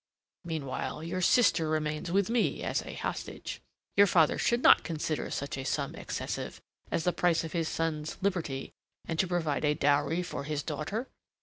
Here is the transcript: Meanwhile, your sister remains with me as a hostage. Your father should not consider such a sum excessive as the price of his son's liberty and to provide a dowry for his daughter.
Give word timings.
Meanwhile, 0.43 1.03
your 1.03 1.21
sister 1.21 1.69
remains 1.69 2.09
with 2.11 2.27
me 2.27 2.63
as 2.63 2.81
a 2.81 2.95
hostage. 2.95 3.61
Your 3.95 4.07
father 4.07 4.39
should 4.39 4.63
not 4.63 4.83
consider 4.83 5.29
such 5.29 5.59
a 5.59 5.63
sum 5.63 5.93
excessive 5.93 6.59
as 6.89 7.03
the 7.03 7.13
price 7.13 7.43
of 7.43 7.51
his 7.53 7.69
son's 7.69 8.17
liberty 8.19 8.71
and 9.05 9.19
to 9.19 9.27
provide 9.27 9.63
a 9.63 9.75
dowry 9.75 10.23
for 10.23 10.45
his 10.45 10.63
daughter. 10.63 11.07